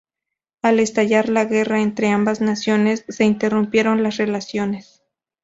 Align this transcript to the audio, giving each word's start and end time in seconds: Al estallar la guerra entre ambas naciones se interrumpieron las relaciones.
Al 0.63 0.79
estallar 0.79 1.29
la 1.29 1.45
guerra 1.45 1.79
entre 1.79 2.09
ambas 2.09 2.41
naciones 2.41 3.05
se 3.07 3.23
interrumpieron 3.25 4.01
las 4.01 4.17
relaciones. 4.17 5.03